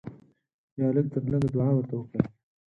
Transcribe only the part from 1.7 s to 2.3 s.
ورته وکړئ.